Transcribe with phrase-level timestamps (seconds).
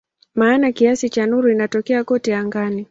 [0.35, 2.79] Maana kiasi cha nuru inatokea kote angani.